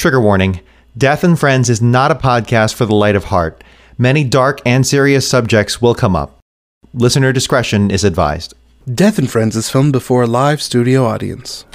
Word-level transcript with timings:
Trigger 0.00 0.22
warning 0.22 0.62
Death 0.96 1.24
and 1.24 1.38
Friends 1.38 1.68
is 1.68 1.82
not 1.82 2.10
a 2.10 2.14
podcast 2.14 2.72
for 2.72 2.86
the 2.86 2.94
light 2.94 3.16
of 3.16 3.24
heart. 3.24 3.62
Many 3.98 4.24
dark 4.24 4.62
and 4.64 4.86
serious 4.86 5.28
subjects 5.28 5.82
will 5.82 5.94
come 5.94 6.16
up. 6.16 6.38
Listener 6.94 7.34
discretion 7.34 7.90
is 7.90 8.02
advised. 8.02 8.54
Death 8.94 9.18
and 9.18 9.30
Friends 9.30 9.56
is 9.56 9.68
filmed 9.68 9.92
before 9.92 10.22
a 10.22 10.26
live 10.26 10.62
studio 10.62 11.04
audience. 11.04 11.66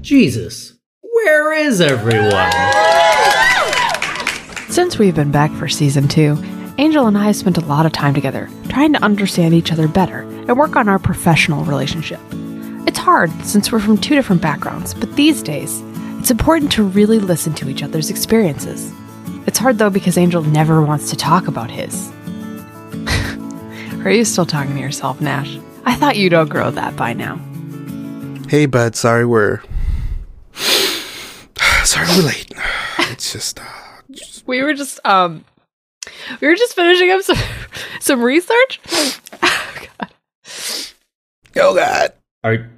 Jesus, 0.00 0.76
where 1.00 1.52
is 1.52 1.80
everyone? 1.80 2.50
Since 4.68 4.98
we've 4.98 5.14
been 5.14 5.30
back 5.30 5.52
for 5.52 5.68
season 5.68 6.08
two, 6.08 6.36
Angel 6.78 7.06
and 7.06 7.16
I 7.16 7.26
have 7.26 7.36
spent 7.36 7.56
a 7.56 7.66
lot 7.66 7.86
of 7.86 7.92
time 7.92 8.14
together, 8.14 8.50
trying 8.68 8.94
to 8.94 9.04
understand 9.04 9.54
each 9.54 9.70
other 9.70 9.86
better 9.86 10.22
and 10.22 10.58
work 10.58 10.74
on 10.74 10.88
our 10.88 10.98
professional 10.98 11.64
relationship. 11.66 12.18
It's 12.88 12.98
hard 12.98 13.30
since 13.44 13.70
we're 13.70 13.78
from 13.78 13.96
two 13.96 14.16
different 14.16 14.42
backgrounds, 14.42 14.92
but 14.92 15.14
these 15.14 15.40
days, 15.40 15.80
it's 16.24 16.30
important 16.30 16.72
to 16.72 16.82
really 16.82 17.18
listen 17.18 17.52
to 17.52 17.68
each 17.68 17.82
other's 17.82 18.08
experiences. 18.08 18.90
It's 19.46 19.58
hard 19.58 19.76
though 19.76 19.90
because 19.90 20.16
Angel 20.16 20.40
never 20.42 20.80
wants 20.80 21.10
to 21.10 21.16
talk 21.16 21.48
about 21.48 21.70
his. 21.70 22.10
Are 24.06 24.10
you 24.10 24.24
still 24.24 24.46
talking 24.46 24.72
to 24.72 24.80
yourself, 24.80 25.20
Nash? 25.20 25.58
I 25.84 25.94
thought 25.96 26.16
you'd 26.16 26.32
outgrow 26.32 26.70
that 26.70 26.96
by 26.96 27.12
now. 27.12 27.36
Hey, 28.48 28.64
bud, 28.64 28.96
sorry 28.96 29.26
we're. 29.26 29.60
sorry 31.84 32.06
we're 32.16 32.22
late. 32.26 32.50
It's 33.10 33.30
just. 33.30 33.60
Uh, 33.60 33.64
We 34.46 34.62
were 34.62 34.72
just 34.72 35.04
um 35.04 35.44
we 36.40 36.48
were 36.48 36.56
just 36.56 36.74
finishing 36.74 37.10
up 37.10 37.20
some 37.20 37.36
some 38.00 38.22
research. 38.22 38.80
Oh 39.42 39.74
god. 39.98 40.10
Oh, 41.54 41.74
God. 41.74 42.12
Are 42.42 42.70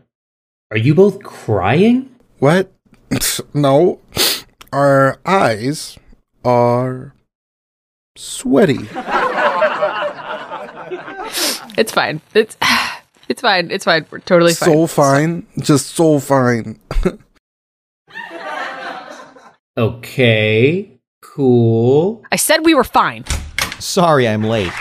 are 0.72 0.78
you 0.78 0.96
both 0.96 1.22
crying? 1.22 2.10
What? 2.40 2.72
No. 3.54 4.00
Our 4.72 5.18
eyes 5.24 5.98
are 6.44 7.14
sweaty. 8.16 8.88
It's 11.78 11.92
fine. 11.92 12.22
It's 12.32 12.56
it's 13.28 13.42
fine. 13.42 13.70
It's 13.70 13.84
fine. 13.84 14.06
We're 14.10 14.20
totally 14.20 14.54
fine. 14.54 14.70
So 14.70 14.86
fine. 14.86 15.46
Just 15.58 15.88
so 15.94 16.18
fine. 16.18 16.78
Okay, 19.78 20.90
cool. 21.20 22.24
I 22.32 22.36
said 22.36 22.64
we 22.64 22.72
were 22.74 22.82
fine. 22.82 23.26
Sorry 23.78 24.26
I'm 24.26 24.42
late. 24.42 24.72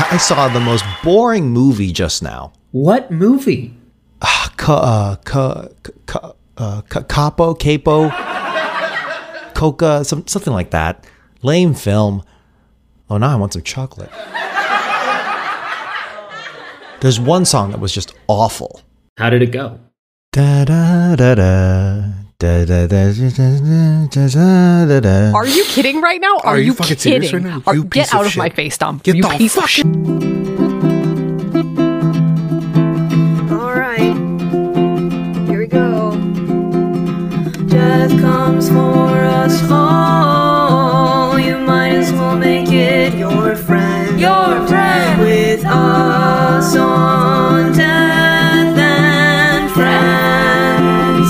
I 0.00 0.08
I 0.10 0.16
saw 0.16 0.48
the 0.48 0.58
most 0.58 0.84
boring 1.04 1.50
movie 1.50 1.92
just 1.92 2.20
now. 2.20 2.52
What 2.72 3.12
movie? 3.12 3.76
ca, 4.62 4.74
uh, 4.74 5.16
ca, 5.24 5.68
ca, 6.06 6.34
uh, 6.56 6.82
ca, 6.82 7.02
capo, 7.02 7.54
capo, 7.54 8.10
coca, 9.54 10.04
some, 10.04 10.26
something 10.26 10.52
like 10.52 10.70
that. 10.70 11.04
Lame 11.42 11.74
film. 11.74 12.22
Oh, 13.10 13.18
now 13.18 13.32
I 13.32 13.36
want 13.36 13.52
some 13.54 13.62
chocolate. 13.62 14.10
There's 17.00 17.18
one 17.18 17.44
song 17.44 17.72
that 17.72 17.80
was 17.80 17.92
just 17.92 18.14
awful. 18.28 18.80
How 19.18 19.28
did 19.30 19.42
it 19.42 19.50
go? 19.50 19.80
Are 25.34 25.46
you 25.46 25.64
kidding 25.64 26.00
right 26.00 26.20
now? 26.20 26.36
Are, 26.38 26.54
Are 26.54 26.58
you, 26.58 26.66
you 26.66 26.74
kidding? 26.74 27.32
Right 27.32 27.42
now? 27.42 27.62
Are, 27.66 27.74
you 27.74 27.84
get 27.84 28.14
out 28.14 28.26
of, 28.26 28.32
shit. 28.32 28.38
my 28.38 28.50
face, 28.50 28.78
Tom. 28.78 29.00
Get 29.02 29.16
you 29.16 29.22
the 29.22 29.48
fuck. 29.48 30.51
Comes 38.20 38.68
for 38.68 39.08
us 39.08 39.62
all. 39.70 41.38
You 41.38 41.58
might 41.58 41.94
as 41.94 42.12
well 42.12 42.36
make 42.36 42.68
it 42.68 43.14
your 43.14 43.56
friend. 43.56 44.20
Your 44.20 44.66
friend 44.66 45.20
with 45.20 45.64
us 45.64 46.76
on 46.76 47.72
Death 47.72 48.78
and 48.78 49.70
Friends. 49.72 51.28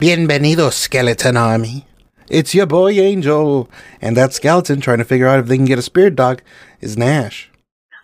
Bienvenido, 0.00 0.72
Skeleton 0.72 1.36
Army. 1.36 1.84
It's 2.28 2.54
your 2.54 2.66
boy 2.66 2.92
Angel. 2.92 3.68
And 4.00 4.16
that 4.16 4.32
skeleton 4.32 4.80
trying 4.80 4.98
to 4.98 5.04
figure 5.04 5.26
out 5.26 5.40
if 5.40 5.46
they 5.46 5.56
can 5.56 5.64
get 5.64 5.78
a 5.78 5.82
spirit 5.82 6.14
dog 6.14 6.42
is 6.80 6.96
Nash. 6.96 7.50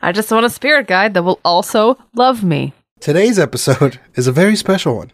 I 0.02 0.12
just 0.12 0.30
want 0.30 0.44
a 0.44 0.50
spirit 0.50 0.86
guide 0.86 1.14
that 1.14 1.22
will 1.22 1.40
also 1.44 1.96
love 2.14 2.44
me. 2.44 2.74
Today's 3.04 3.38
episode 3.38 4.00
is 4.14 4.26
a 4.26 4.32
very 4.32 4.56
special 4.56 4.96
one. 4.96 5.12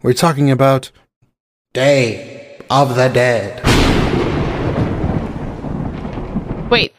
We're 0.00 0.14
talking 0.14 0.50
about 0.50 0.90
Day 1.74 2.56
of 2.70 2.96
the 2.96 3.08
Dead. 3.08 3.60
Wait, 6.70 6.94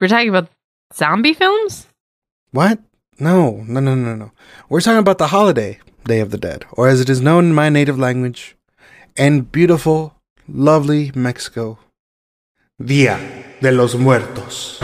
we're 0.00 0.08
talking 0.08 0.30
about 0.30 0.48
zombie 0.94 1.34
films? 1.34 1.86
What? 2.52 2.78
No, 3.20 3.62
no, 3.68 3.80
no, 3.80 3.94
no, 3.94 4.14
no. 4.14 4.32
We're 4.70 4.80
talking 4.80 5.00
about 5.00 5.18
the 5.18 5.26
holiday, 5.26 5.80
Day 6.06 6.20
of 6.20 6.30
the 6.30 6.38
Dead, 6.38 6.64
or 6.72 6.88
as 6.88 7.02
it 7.02 7.10
is 7.10 7.20
known 7.20 7.44
in 7.44 7.54
my 7.54 7.68
native 7.68 7.98
language, 7.98 8.56
and 9.18 9.52
beautiful, 9.52 10.16
lovely 10.48 11.12
Mexico, 11.14 11.78
Dia 12.82 13.20
de 13.60 13.70
los 13.70 13.94
Muertos. 13.96 14.78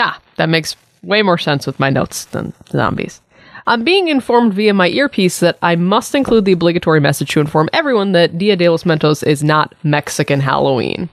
Ah, 0.00 0.20
that 0.34 0.48
makes 0.48 0.74
way 1.02 1.22
more 1.22 1.38
sense 1.38 1.66
with 1.66 1.80
my 1.80 1.90
notes 1.90 2.24
than 2.26 2.52
zombies. 2.70 3.20
I'm 3.66 3.84
being 3.84 4.08
informed 4.08 4.54
via 4.54 4.72
my 4.72 4.88
earpiece 4.88 5.40
that 5.40 5.58
I 5.60 5.76
must 5.76 6.14
include 6.14 6.46
the 6.46 6.52
obligatory 6.52 7.00
message 7.00 7.30
to 7.32 7.40
inform 7.40 7.68
everyone 7.72 8.12
that 8.12 8.38
Dia 8.38 8.56
de 8.56 8.68
los 8.68 8.86
Muertos 8.86 9.22
is 9.22 9.44
not 9.44 9.74
Mexican 9.82 10.40
Halloween. 10.40 11.10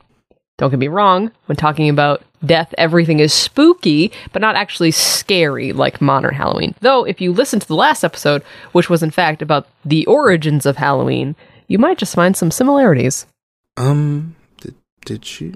Don't 0.57 0.69
get 0.69 0.79
me 0.79 0.88
wrong, 0.88 1.31
when 1.47 1.57
talking 1.57 1.90
about 1.90 2.24
death, 2.45 2.74
everything 2.78 3.19
is 3.19 3.34
spooky, 3.34 4.12
but 4.31 4.41
not 4.41 4.56
actually 4.56 4.91
scary 4.91 5.74
like 5.74 6.00
modern 6.00 6.34
Halloween. 6.34 6.75
Though, 6.79 7.03
if 7.03 7.19
you 7.19 7.34
listen 7.34 7.59
to 7.59 7.68
the 7.68 7.75
last 7.75 8.06
episode, 8.06 8.41
which 8.72 8.90
was 8.90 9.03
in 9.03 9.12
fact 9.12 9.41
about 9.41 9.68
the 9.84 10.06
origins 10.06 10.66
of 10.66 10.78
Halloween, 10.78 11.35
you 11.68 11.78
might 11.78 11.97
just 11.97 12.16
find 12.16 12.38
some 12.38 12.51
similarities. 12.51 13.25
Um, 13.75 14.35
did, 14.62 14.75
did 15.03 15.25
she? 15.25 15.56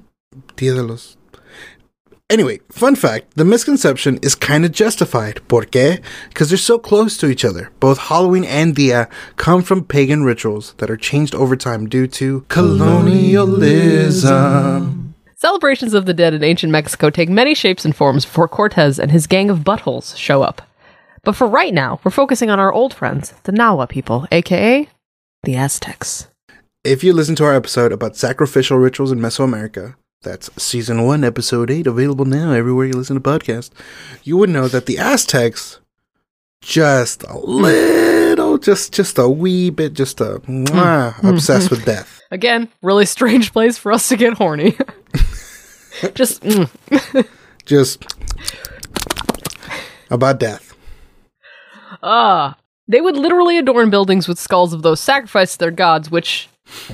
Dia 0.57 0.73
de 0.73 0.83
los. 0.83 1.15
Anyway, 2.29 2.59
fun 2.69 2.95
fact 2.95 3.35
the 3.35 3.43
misconception 3.43 4.19
is 4.21 4.35
kind 4.35 4.63
of 4.63 4.71
justified. 4.71 5.41
¿Por 5.47 5.65
qué? 5.65 5.99
Because 6.29 6.49
they're 6.49 6.57
so 6.57 6.77
close 6.77 7.17
to 7.17 7.27
each 7.27 7.43
other. 7.43 7.71
Both 7.79 7.97
Halloween 7.97 8.43
and 8.43 8.75
Dia 8.75 9.09
come 9.37 9.63
from 9.63 9.83
pagan 9.83 10.23
rituals 10.23 10.75
that 10.77 10.91
are 10.91 10.97
changed 10.97 11.33
over 11.33 11.55
time 11.55 11.89
due 11.89 12.05
to 12.07 12.45
colonialism. 12.49 15.15
Celebrations 15.37 15.95
of 15.95 16.05
the 16.05 16.13
dead 16.13 16.35
in 16.35 16.43
ancient 16.43 16.71
Mexico 16.71 17.09
take 17.09 17.29
many 17.29 17.55
shapes 17.55 17.83
and 17.83 17.95
forms 17.95 18.25
before 18.25 18.47
Cortez 18.47 18.99
and 18.99 19.09
his 19.09 19.25
gang 19.25 19.49
of 19.49 19.59
buttholes 19.59 20.15
show 20.15 20.43
up. 20.43 20.61
But 21.23 21.35
for 21.35 21.47
right 21.47 21.73
now, 21.73 21.99
we're 22.03 22.11
focusing 22.11 22.51
on 22.51 22.59
our 22.59 22.71
old 22.71 22.93
friends, 22.93 23.33
the 23.43 23.51
Nahua 23.51 23.89
people, 23.89 24.27
aka 24.31 24.87
the 25.43 25.55
Aztecs. 25.55 26.27
If 26.83 27.03
you 27.03 27.13
listen 27.13 27.35
to 27.37 27.45
our 27.45 27.55
episode 27.55 27.91
about 27.91 28.17
sacrificial 28.17 28.77
rituals 28.77 29.11
in 29.11 29.19
Mesoamerica, 29.19 29.95
that's 30.21 30.49
season 30.61 31.05
one, 31.05 31.23
episode 31.23 31.71
eight, 31.71 31.87
available 31.87 32.25
now 32.25 32.51
everywhere 32.51 32.85
you 32.85 32.93
listen 32.93 33.15
to 33.15 33.21
podcasts, 33.21 33.71
you 34.23 34.37
would 34.37 34.49
know 34.49 34.67
that 34.67 34.85
the 34.85 34.97
Aztecs 34.97 35.79
just 36.61 37.23
a 37.23 37.37
little, 37.37 38.57
just 38.57 38.93
just 38.93 39.17
a 39.17 39.29
wee 39.29 39.69
bit, 39.69 39.93
just 39.93 40.19
a 40.19 40.41
mwah, 40.45 41.23
obsessed 41.23 41.69
with 41.71 41.85
death. 41.85 42.21
Again, 42.31 42.69
really 42.81 43.05
strange 43.05 43.53
place 43.53 43.77
for 43.77 43.91
us 43.91 44.07
to 44.09 44.17
get 44.17 44.33
horny. 44.33 44.77
Just 46.13 46.43
mm. 46.43 47.27
Just 47.65 48.05
about 50.09 50.39
death. 50.39 50.73
ah, 52.01 52.55
they 52.87 53.01
would 53.01 53.17
literally 53.17 53.57
adorn 53.57 53.89
buildings 53.89 54.27
with 54.27 54.39
skulls 54.39 54.73
of 54.73 54.81
those 54.81 54.99
sacrificed 54.99 55.53
to 55.53 55.59
their 55.59 55.71
gods, 55.71 56.09
which 56.09 56.47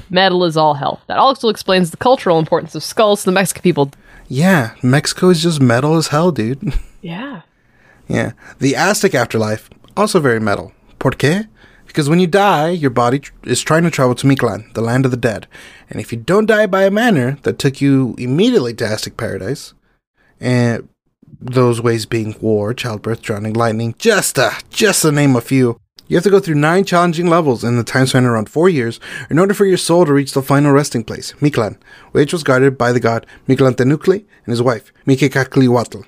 metal 0.10 0.44
is 0.44 0.58
all 0.58 0.76
hell. 0.76 1.02
That 1.08 1.18
also 1.18 1.50
explains 1.50 1.92
the 1.92 1.98
cultural 1.98 2.40
importance 2.40 2.76
of 2.76 2.84
skulls 2.84 3.22
to 3.22 3.26
the 3.26 3.34
Mexican 3.34 3.62
people. 3.62 3.92
Yeah, 4.28 4.74
Mexico 4.82 5.30
is 5.30 5.44
just 5.44 5.62
metal 5.62 5.96
as 5.96 6.08
hell, 6.08 6.32
dude. 6.32 6.74
Yeah. 7.02 7.42
Yeah. 8.08 8.32
The 8.58 8.76
Aztec 8.76 9.14
afterlife, 9.14 9.70
also 9.96 10.20
very 10.20 10.40
metal. 10.40 10.72
¿Por 10.98 11.12
qué? 11.12 11.48
Because 11.86 12.10
when 12.10 12.20
you 12.20 12.26
die, 12.26 12.70
your 12.70 12.90
body 12.90 13.20
tr- 13.20 13.32
is 13.44 13.62
trying 13.62 13.84
to 13.84 13.92
travel 13.92 14.16
to 14.16 14.26
Mictlan, 14.26 14.74
the 14.74 14.82
land 14.82 15.06
of 15.06 15.12
the 15.12 15.18
dead. 15.18 15.46
And 15.88 16.00
if 16.02 16.12
you 16.12 16.18
don't 16.18 16.48
die 16.48 16.66
by 16.66 16.84
a 16.84 16.90
manner 16.90 17.38
that 17.44 17.60
took 17.60 17.80
you 17.80 18.16
immediately 18.18 18.74
to 18.74 18.86
Aztec 18.88 19.18
paradise, 19.18 19.76
and 20.40 20.90
those 21.40 21.80
ways 21.80 22.08
being 22.08 22.36
war, 22.42 22.74
childbirth, 22.74 23.22
drowning, 23.22 23.54
lightning, 23.54 23.94
just 24.00 24.36
to, 24.36 24.52
just 24.72 25.04
to 25.04 25.12
name 25.12 25.36
a 25.36 25.42
few, 25.42 25.80
You 26.08 26.18
have 26.18 26.24
to 26.24 26.30
go 26.30 26.40
through 26.40 26.56
nine 26.56 26.86
challenging 26.86 27.28
levels 27.28 27.64
in 27.64 27.78
the 27.78 27.84
time 27.84 28.06
span 28.06 28.26
around 28.26 28.50
four 28.50 28.70
years 28.70 29.00
in 29.30 29.40
order 29.40 29.54
for 29.54 29.66
your 29.66 29.78
soul 29.78 30.06
to 30.06 30.14
reach 30.14 30.34
the 30.34 30.42
final 30.44 30.72
resting 30.72 31.04
place, 31.04 31.34
Mictlan, 31.40 31.78
which 32.12 32.32
was 32.32 32.44
guarded 32.44 32.78
by 32.78 32.92
the 32.92 33.00
god 33.00 33.26
Mictlantenuctli 33.48 34.26
and 34.46 34.52
his 34.52 34.62
wife, 34.62 34.94
Miquicaclihuatl. 35.08 36.06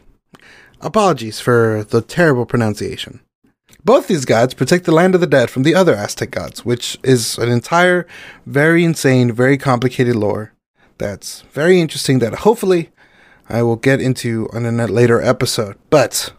Apologies 0.82 1.40
for 1.40 1.84
the 1.90 2.02
terrible 2.02 2.46
pronunciation. 2.46 3.22
Both 3.84 4.08
these 4.08 4.26
gods 4.26 4.54
protect 4.54 4.86
the 4.86 4.92
land 4.92 5.16
of 5.16 5.22
the 5.22 5.28
dead 5.28 5.50
from 5.50 5.64
the 5.64 5.74
other 5.74 5.96
Aztec 5.96 6.30
gods, 6.30 6.64
which 6.64 7.00
is 7.04 7.38
an 7.38 7.50
entire, 7.50 8.06
very 8.46 8.84
insane, 8.84 9.32
very 9.32 9.58
complicated 9.58 10.16
lore 10.16 10.54
that's 10.98 11.42
very 11.54 11.80
interesting 11.80 12.20
that 12.20 12.40
hopefully 12.40 12.90
I 13.50 13.64
will 13.64 13.76
get 13.76 14.02
into 14.02 14.50
on 14.54 14.66
a 14.66 14.88
later 14.88 15.22
episode. 15.22 15.78
But 15.90 16.34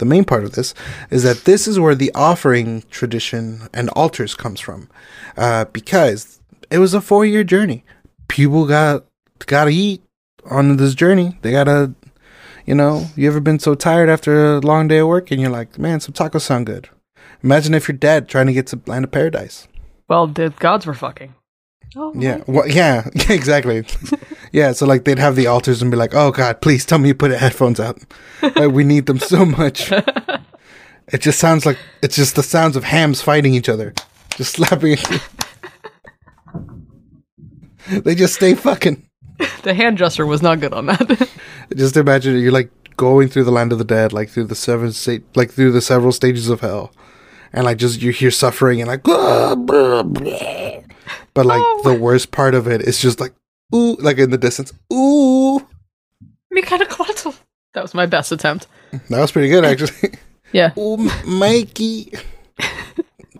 the 0.00 0.06
main 0.06 0.24
part 0.24 0.42
of 0.42 0.52
this 0.52 0.74
is 1.10 1.22
that 1.22 1.44
this 1.44 1.68
is 1.68 1.78
where 1.78 1.94
the 1.94 2.10
offering 2.14 2.82
tradition 2.90 3.68
and 3.72 3.88
altars 3.90 4.34
comes 4.34 4.58
from, 4.58 4.88
uh, 5.36 5.66
because 5.66 6.40
it 6.70 6.78
was 6.78 6.92
a 6.92 7.00
four 7.00 7.24
year 7.24 7.44
journey. 7.44 7.84
People 8.26 8.66
got 8.66 9.04
gotta 9.46 9.70
eat 9.70 10.02
on 10.50 10.76
this 10.76 10.94
journey. 10.94 11.38
They 11.42 11.52
gotta, 11.52 11.94
you 12.66 12.74
know, 12.74 13.06
you 13.14 13.28
ever 13.28 13.40
been 13.40 13.58
so 13.58 13.74
tired 13.74 14.08
after 14.08 14.56
a 14.56 14.60
long 14.60 14.88
day 14.88 14.98
of 14.98 15.08
work 15.08 15.30
and 15.30 15.40
you're 15.40 15.50
like, 15.50 15.78
man, 15.78 16.00
some 16.00 16.14
tacos 16.14 16.42
sound 16.42 16.66
good. 16.66 16.88
Imagine 17.42 17.74
if 17.74 17.86
you're 17.88 17.96
dead 17.96 18.28
trying 18.28 18.46
to 18.46 18.52
get 18.52 18.66
to 18.68 18.80
land 18.86 19.04
of 19.04 19.10
paradise. 19.10 19.68
Well, 20.08 20.26
the 20.26 20.52
gods 20.58 20.86
were 20.86 20.94
fucking. 20.94 21.34
Oh, 21.96 22.12
Yeah, 22.14 22.42
well, 22.46 22.68
yeah, 22.68 23.08
exactly. 23.28 23.84
yeah, 24.52 24.72
so 24.72 24.86
like 24.86 25.04
they'd 25.04 25.18
have 25.18 25.34
the 25.36 25.48
altars 25.48 25.82
and 25.82 25.90
be 25.90 25.96
like, 25.96 26.14
"Oh 26.14 26.30
God, 26.30 26.60
please 26.60 26.84
tell 26.84 26.98
me 26.98 27.08
you 27.08 27.14
put 27.14 27.30
the 27.30 27.38
headphones 27.38 27.80
out. 27.80 27.98
Like, 28.42 28.70
we 28.70 28.84
need 28.84 29.06
them 29.06 29.18
so 29.18 29.44
much." 29.44 29.90
it 31.08 31.20
just 31.20 31.38
sounds 31.40 31.66
like 31.66 31.78
it's 32.02 32.16
just 32.16 32.36
the 32.36 32.42
sounds 32.42 32.76
of 32.76 32.84
hams 32.84 33.22
fighting 33.22 33.54
each 33.54 33.68
other, 33.68 33.92
just 34.36 34.52
slapping. 34.52 34.98
they 37.88 38.14
just 38.14 38.34
stay 38.34 38.54
fucking. 38.54 39.06
The 39.62 39.74
hand 39.74 39.98
gesture 39.98 40.26
was 40.26 40.42
not 40.42 40.60
good 40.60 40.72
on 40.74 40.86
that. 40.86 41.28
Just 41.74 41.96
imagine 41.96 42.38
you're 42.38 42.52
like 42.52 42.70
going 42.96 43.28
through 43.28 43.44
the 43.44 43.50
land 43.50 43.72
of 43.72 43.78
the 43.78 43.84
dead, 43.84 44.12
like 44.12 44.28
through 44.28 44.44
the 44.44 44.54
seven 44.54 44.92
state, 44.92 45.24
like 45.34 45.50
through 45.50 45.72
the 45.72 45.80
several 45.80 46.12
stages 46.12 46.48
of 46.50 46.60
hell, 46.60 46.92
and 47.52 47.64
like 47.64 47.78
just 47.78 48.00
you 48.00 48.12
hear 48.12 48.30
suffering 48.30 48.80
and 48.80 48.88
like, 48.88 49.08
"Ah, 49.08 49.54
blah, 49.56 50.02
blah." 50.04 50.69
But 51.34 51.46
like 51.46 51.62
the 51.84 51.94
worst 51.94 52.30
part 52.32 52.54
of 52.54 52.66
it 52.66 52.82
is 52.82 53.00
just 53.00 53.20
like, 53.20 53.32
ooh, 53.74 53.94
like 53.96 54.18
in 54.18 54.30
the 54.30 54.38
distance, 54.38 54.72
ooh. 54.92 55.58
Me 56.50 56.62
kind 56.62 56.82
of 56.82 56.88
cluttered. 56.88 57.34
That 57.74 57.82
was 57.82 57.94
my 57.94 58.06
best 58.06 58.32
attempt. 58.32 58.66
That 59.08 59.20
was 59.20 59.30
pretty 59.32 59.48
good, 59.48 59.64
actually. 59.64 60.14
Yeah. 60.52 60.72
Ooh, 60.76 60.96
Mikey. 61.26 62.12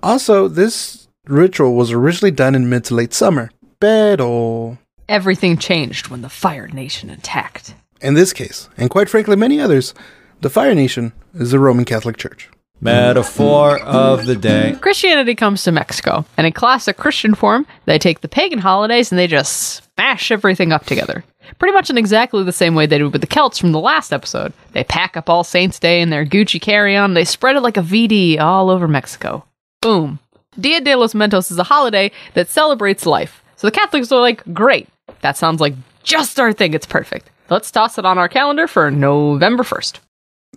also, 0.02 0.46
this 0.48 1.08
ritual 1.26 1.74
was 1.74 1.90
originally 1.92 2.30
done 2.30 2.54
in 2.54 2.68
mid 2.70 2.84
to 2.84 2.94
late 2.94 3.12
summer. 3.12 3.50
Pero, 3.80 4.78
Everything 5.08 5.56
changed 5.58 6.08
when 6.08 6.22
the 6.22 6.28
Fire 6.28 6.68
Nation 6.68 7.10
attacked. 7.10 7.74
in 8.00 8.14
this 8.14 8.32
case, 8.32 8.68
and 8.76 8.90
quite 8.90 9.08
frankly, 9.08 9.34
many 9.36 9.60
others, 9.60 9.92
the 10.40 10.50
Fire 10.50 10.74
Nation 10.74 11.12
is 11.34 11.50
the 11.50 11.58
Roman 11.58 11.84
Catholic 11.84 12.16
Church. 12.16 12.48
Metaphor 12.82 13.78
of 13.80 14.24
the 14.24 14.34
day. 14.36 14.74
Christianity 14.80 15.34
comes 15.34 15.62
to 15.64 15.72
Mexico, 15.72 16.24
and 16.38 16.46
in 16.46 16.52
classic 16.54 16.96
Christian 16.96 17.34
form, 17.34 17.66
they 17.84 17.98
take 17.98 18.20
the 18.22 18.28
pagan 18.28 18.60
holidays 18.60 19.12
and 19.12 19.18
they 19.18 19.26
just 19.26 19.84
smash 19.94 20.30
everything 20.30 20.72
up 20.72 20.86
together. 20.86 21.22
Pretty 21.58 21.74
much 21.74 21.90
in 21.90 21.98
exactly 21.98 22.42
the 22.42 22.52
same 22.52 22.74
way 22.74 22.86
they 22.86 22.96
did 22.96 23.12
with 23.12 23.20
the 23.20 23.26
Celts 23.26 23.58
from 23.58 23.72
the 23.72 23.80
last 23.80 24.12
episode. 24.12 24.54
They 24.72 24.82
pack 24.82 25.14
up 25.14 25.28
All 25.28 25.44
Saints 25.44 25.78
Day 25.78 26.00
in 26.00 26.08
their 26.08 26.24
Gucci 26.24 26.60
carry 26.60 26.96
on, 26.96 27.12
they 27.12 27.24
spread 27.24 27.56
it 27.56 27.60
like 27.60 27.76
a 27.76 27.82
VD 27.82 28.40
all 28.40 28.70
over 28.70 28.88
Mexico. 28.88 29.44
Boom. 29.82 30.18
Dia 30.58 30.80
de 30.80 30.94
los 30.94 31.12
Mentos 31.12 31.50
is 31.50 31.58
a 31.58 31.64
holiday 31.64 32.10
that 32.32 32.48
celebrates 32.48 33.04
life. 33.04 33.42
So 33.56 33.66
the 33.66 33.72
Catholics 33.72 34.10
are 34.10 34.20
like, 34.20 34.42
great, 34.54 34.88
that 35.20 35.36
sounds 35.36 35.60
like 35.60 35.74
just 36.02 36.40
our 36.40 36.54
thing, 36.54 36.72
it's 36.72 36.86
perfect. 36.86 37.30
Let's 37.50 37.70
toss 37.70 37.98
it 37.98 38.06
on 38.06 38.16
our 38.16 38.28
calendar 38.28 38.66
for 38.66 38.90
November 38.90 39.64
1st. 39.64 39.98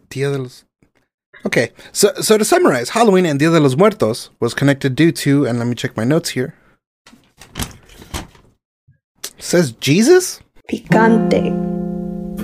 Dia 0.10 0.32
de 0.32 0.38
los. 0.38 0.64
Okay, 1.46 1.72
so 1.92 2.14
so 2.22 2.38
to 2.38 2.46
summarize, 2.46 2.90
Halloween 2.90 3.26
and 3.26 3.38
Dia 3.38 3.50
de 3.50 3.60
los 3.60 3.76
Muertos 3.76 4.30
was 4.40 4.54
connected 4.54 4.96
due 4.96 5.12
to, 5.12 5.46
and 5.46 5.60
let 5.60 5.68
me 5.68 5.76
check 5.76 5.98
my 5.98 6.06
notes 6.06 6.30
here. 6.30 6.56
Says 9.40 9.74
Jesus? 9.74 10.40
Picante. 10.72 11.52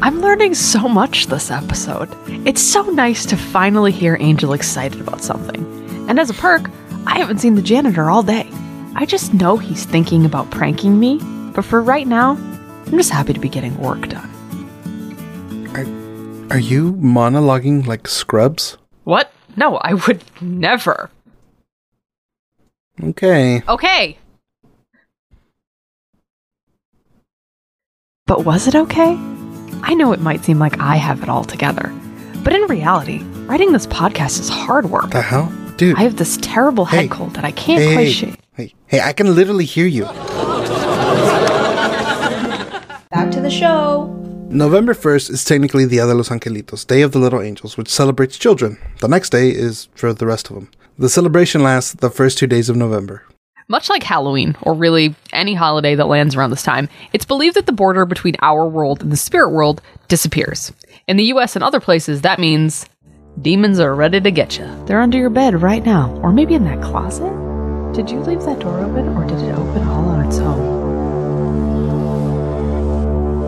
I'm 0.01 0.19
learning 0.21 0.53
so 0.53 0.89
much 0.89 1.27
this 1.27 1.49
episode. 1.49 2.09
It's 2.45 2.61
so 2.61 2.83
nice 2.83 3.25
to 3.27 3.37
finally 3.37 3.91
hear 3.91 4.17
Angel 4.19 4.53
excited 4.53 4.99
about 4.99 5.21
something. 5.21 5.63
And 6.09 6.19
as 6.19 6.29
a 6.29 6.33
perk, 6.33 6.69
I 7.05 7.19
haven't 7.19 7.39
seen 7.39 7.55
the 7.55 7.61
janitor 7.61 8.09
all 8.09 8.23
day. 8.23 8.49
I 8.95 9.05
just 9.05 9.33
know 9.33 9.55
he's 9.57 9.85
thinking 9.85 10.25
about 10.25 10.51
pranking 10.51 10.99
me, 10.99 11.19
but 11.53 11.63
for 11.63 11.81
right 11.81 12.07
now, 12.07 12.31
I'm 12.85 12.97
just 12.97 13.11
happy 13.11 13.31
to 13.31 13.39
be 13.39 13.49
getting 13.49 13.77
work 13.77 14.09
done. 14.09 14.29
Are 16.51 16.57
you 16.57 16.93
monologuing 16.93 17.85
like 17.85 18.07
Scrubs? 18.07 18.78
What? 19.09 19.33
No, 19.57 19.77
I 19.77 19.95
would 19.95 20.23
never. 20.39 21.09
Okay. 23.03 23.63
Okay. 23.67 24.19
But 28.27 28.45
was 28.45 28.67
it 28.67 28.75
okay? 28.75 29.17
I 29.81 29.95
know 29.95 30.11
it 30.11 30.19
might 30.21 30.45
seem 30.45 30.59
like 30.59 30.79
I 30.79 30.97
have 30.97 31.23
it 31.23 31.29
all 31.29 31.43
together, 31.43 31.91
but 32.43 32.53
in 32.53 32.61
reality, 32.69 33.23
writing 33.47 33.71
this 33.71 33.87
podcast 33.87 34.39
is 34.41 34.47
hard 34.47 34.91
work. 34.91 35.09
The 35.09 35.23
hell? 35.23 35.51
Dude. 35.77 35.97
I 35.97 36.03
have 36.03 36.17
this 36.17 36.37
terrible 36.39 36.85
head 36.85 36.99
Hey. 36.99 37.07
cold 37.07 37.33
that 37.33 37.43
I 37.43 37.51
can't 37.51 37.81
hey, 37.81 37.93
quite 37.93 38.03
hey, 38.05 38.11
shake. 38.11 38.35
hey, 38.53 38.73
hey, 38.85 39.01
I 39.01 39.13
can 39.13 39.33
literally 39.33 39.65
hear 39.65 39.87
you. 39.87 40.03
Back 43.09 43.31
to 43.31 43.41
the 43.41 43.49
show. 43.49 44.18
November 44.51 44.95
1st 44.95 45.29
is 45.29 45.45
technically 45.45 45.85
the 45.85 45.97
Dia 45.97 46.07
de 46.07 46.13
los 46.15 46.29
Angelitos, 46.29 46.85
Day 46.87 47.03
of 47.03 47.11
the 47.11 47.19
Little 47.19 47.39
Angels, 47.39 47.77
which 47.77 47.87
celebrates 47.87 48.35
children. 48.35 48.79
The 48.99 49.07
next 49.07 49.29
day 49.29 49.51
is 49.51 49.89
for 49.93 50.11
the 50.11 50.25
rest 50.25 50.49
of 50.49 50.55
them. 50.55 50.71
The 50.97 51.07
celebration 51.07 51.61
lasts 51.61 51.93
the 51.93 52.09
first 52.09 52.39
two 52.39 52.47
days 52.47 52.67
of 52.67 52.75
November. 52.75 53.23
Much 53.67 53.89
like 53.89 54.01
Halloween, 54.01 54.57
or 54.63 54.73
really 54.73 55.13
any 55.31 55.53
holiday 55.53 55.93
that 55.93 56.07
lands 56.07 56.35
around 56.35 56.49
this 56.49 56.63
time, 56.63 56.89
it's 57.13 57.25
believed 57.25 57.57
that 57.57 57.67
the 57.67 57.71
border 57.71 58.05
between 58.05 58.35
our 58.41 58.67
world 58.67 59.03
and 59.03 59.11
the 59.11 59.17
spirit 59.17 59.49
world 59.49 59.83
disappears. 60.07 60.73
In 61.07 61.17
the 61.17 61.25
US 61.25 61.55
and 61.55 61.63
other 61.63 61.79
places, 61.79 62.21
that 62.21 62.39
means 62.39 62.89
demons 63.39 63.79
are 63.79 63.93
ready 63.93 64.19
to 64.19 64.31
get 64.31 64.57
you. 64.57 64.65
They're 64.87 65.01
under 65.01 65.19
your 65.19 65.29
bed 65.29 65.61
right 65.61 65.85
now, 65.85 66.19
or 66.23 66.33
maybe 66.33 66.55
in 66.55 66.63
that 66.63 66.81
closet. 66.81 67.31
Did 67.93 68.09
you 68.09 68.19
leave 68.21 68.41
that 68.45 68.57
door 68.57 68.79
open, 68.79 69.09
or 69.09 69.27
did 69.27 69.37
it 69.37 69.53
open 69.53 69.87
all 69.87 70.09
on 70.09 70.25
its 70.25 70.39
own? 70.39 70.68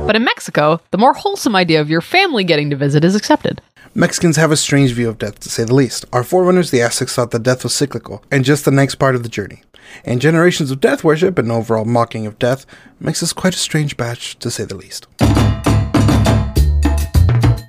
But 0.06 0.16
in 0.16 0.24
Mexico, 0.24 0.82
the 0.92 0.98
more 0.98 1.14
wholesome 1.14 1.56
idea 1.56 1.80
of 1.80 1.90
your 1.90 2.02
family 2.02 2.44
getting 2.44 2.70
to 2.70 2.76
visit 2.76 3.04
is 3.04 3.16
accepted. 3.16 3.62
Mexicans 3.94 4.38
have 4.38 4.52
a 4.52 4.58
strange 4.58 4.94
view 4.94 5.10
of 5.10 5.18
death, 5.18 5.40
to 5.42 5.50
say 5.50 5.64
the 5.64 5.76
least. 5.76 6.06
Our 6.14 6.24
forerunners, 6.24 6.72
the 6.72 6.82
Aztecs, 6.82 7.14
thought 7.14 7.32
that 7.32 7.44
death 7.44 7.64
was 7.64 7.74
cyclical 7.74 8.24
and 8.32 8.46
just 8.46 8.66
the 8.66 8.72
next 8.72 8.96
part 8.96 9.16
of 9.16 9.24
the 9.24 9.30
journey. 9.30 9.64
And 10.06 10.22
generations 10.22 10.72
of 10.72 10.80
death 10.80 11.04
worship 11.04 11.38
and 11.38 11.52
overall 11.52 11.86
mocking 11.86 12.26
of 12.26 12.40
death 12.40 12.66
makes 13.00 13.22
us 13.22 13.34
quite 13.34 13.54
a 13.54 13.58
strange 13.58 13.98
batch, 13.98 14.40
to 14.40 14.50
say 14.50 14.64
the 14.64 14.76
least. 14.76 15.08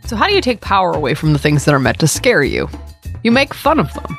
So, 0.06 0.16
how 0.16 0.28
do 0.28 0.34
you 0.34 0.40
take 0.40 0.60
power 0.60 0.92
away 0.92 1.14
from 1.14 1.32
the 1.32 1.38
things 1.38 1.64
that 1.64 1.74
are 1.74 1.80
meant 1.80 1.98
to 2.00 2.06
scare 2.06 2.44
you? 2.44 2.68
You 3.24 3.32
make 3.32 3.52
fun 3.52 3.80
of 3.80 3.92
them. 3.94 4.18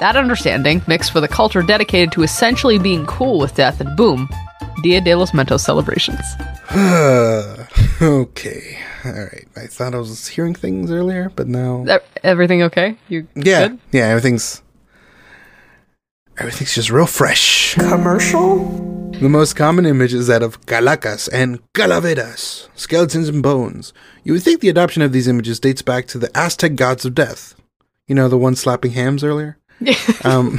That 0.00 0.16
understanding, 0.16 0.82
mixed 0.86 1.14
with 1.14 1.24
a 1.24 1.28
culture 1.28 1.62
dedicated 1.62 2.12
to 2.12 2.22
essentially 2.22 2.78
being 2.78 3.06
cool 3.06 3.38
with 3.38 3.54
death, 3.54 3.80
and 3.80 3.96
boom, 3.96 4.28
Dia 4.82 5.00
de 5.00 5.14
los 5.14 5.32
Mentos 5.32 5.60
celebrations. 5.60 6.24
okay. 8.02 8.78
Alright. 9.04 9.48
I 9.56 9.66
thought 9.66 9.94
I 9.94 9.98
was 9.98 10.28
hearing 10.28 10.54
things 10.54 10.90
earlier, 10.90 11.30
but 11.34 11.48
now. 11.48 11.86
Everything 12.22 12.62
okay? 12.64 12.96
You 13.08 13.26
Yeah. 13.34 13.68
good? 13.68 13.78
Yeah, 13.92 14.06
everything's. 14.08 14.62
Everything's 16.36 16.74
just 16.74 16.90
real 16.90 17.06
fresh. 17.06 17.74
Commercial? 17.74 19.10
The 19.12 19.28
most 19.28 19.54
common 19.56 19.86
image 19.86 20.12
is 20.14 20.26
that 20.26 20.42
of 20.42 20.64
calacas 20.66 21.26
and 21.28 21.58
calaveras, 21.72 22.68
skeletons 22.76 23.28
and 23.28 23.42
bones. 23.42 23.92
You 24.22 24.34
would 24.34 24.42
think 24.42 24.60
the 24.60 24.68
adoption 24.68 25.02
of 25.02 25.12
these 25.12 25.26
images 25.26 25.58
dates 25.58 25.82
back 25.82 26.06
to 26.08 26.18
the 26.18 26.30
Aztec 26.38 26.74
gods 26.76 27.04
of 27.04 27.14
death. 27.14 27.54
You 28.06 28.14
know, 28.14 28.28
the 28.28 28.38
one 28.38 28.54
slapping 28.54 28.92
hams 28.92 29.24
earlier? 29.24 29.56
um, 30.24 30.58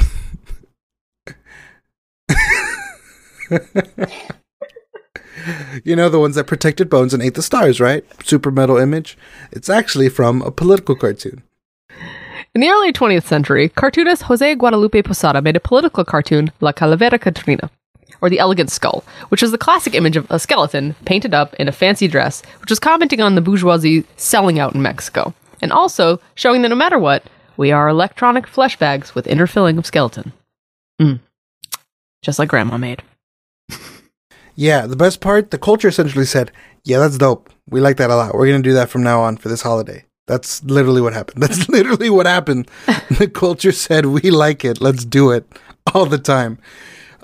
you 5.84 5.96
know, 5.96 6.08
the 6.08 6.20
ones 6.20 6.34
that 6.36 6.46
protected 6.46 6.88
bones 6.90 7.14
and 7.14 7.22
ate 7.22 7.34
the 7.34 7.42
stars, 7.42 7.80
right? 7.80 8.04
Super 8.24 8.50
metal 8.50 8.76
image. 8.76 9.16
It's 9.52 9.68
actually 9.68 10.08
from 10.08 10.42
a 10.42 10.50
political 10.50 10.94
cartoon. 10.94 11.42
In 12.54 12.60
the 12.60 12.68
early 12.68 12.92
20th 12.92 13.24
century, 13.24 13.68
cartoonist 13.68 14.22
Jose 14.24 14.54
Guadalupe 14.56 15.02
Posada 15.02 15.40
made 15.40 15.56
a 15.56 15.60
political 15.60 16.04
cartoon, 16.04 16.50
La 16.60 16.72
Calavera 16.72 17.20
Catrina, 17.20 17.70
or 18.20 18.28
the 18.28 18.40
Elegant 18.40 18.70
Skull, 18.70 19.04
which 19.28 19.42
is 19.42 19.52
the 19.52 19.58
classic 19.58 19.94
image 19.94 20.16
of 20.16 20.26
a 20.30 20.38
skeleton 20.38 20.94
painted 21.04 21.32
up 21.32 21.54
in 21.54 21.68
a 21.68 21.72
fancy 21.72 22.08
dress, 22.08 22.42
which 22.60 22.70
was 22.70 22.80
commenting 22.80 23.20
on 23.20 23.36
the 23.36 23.40
bourgeoisie 23.40 24.04
selling 24.16 24.58
out 24.58 24.74
in 24.74 24.82
Mexico, 24.82 25.32
and 25.62 25.72
also 25.72 26.20
showing 26.34 26.62
that 26.62 26.68
no 26.70 26.74
matter 26.74 26.98
what, 26.98 27.22
We 27.60 27.72
are 27.72 27.90
electronic 27.90 28.46
flesh 28.46 28.78
bags 28.78 29.14
with 29.14 29.26
inner 29.26 29.46
filling 29.46 29.76
of 29.76 29.84
skeleton. 29.84 30.32
Mm. 30.98 31.20
Just 32.22 32.38
like 32.38 32.48
Grandma 32.48 32.78
made. 32.78 33.02
Yeah, 34.60 34.86
the 34.86 34.94
best 34.94 35.22
part, 35.22 35.52
the 35.52 35.56
culture 35.56 35.88
essentially 35.88 36.26
said, 36.26 36.52
"Yeah, 36.84 36.98
that's 36.98 37.16
dope. 37.16 37.48
We 37.70 37.80
like 37.80 37.96
that 37.96 38.10
a 38.10 38.14
lot. 38.14 38.34
We're 38.34 38.46
gonna 38.46 38.62
do 38.62 38.74
that 38.74 38.90
from 38.90 39.02
now 39.02 39.22
on 39.22 39.38
for 39.38 39.48
this 39.48 39.62
holiday." 39.62 40.04
That's 40.26 40.62
literally 40.64 41.00
what 41.00 41.14
happened. 41.14 41.42
That's 41.42 41.66
literally 41.70 42.10
what 42.10 42.26
happened. 42.26 42.70
the 43.18 43.26
culture 43.26 43.72
said, 43.72 44.04
"We 44.04 44.30
like 44.30 44.62
it. 44.62 44.78
Let's 44.78 45.06
do 45.06 45.30
it 45.30 45.46
all 45.94 46.04
the 46.04 46.18
time." 46.18 46.58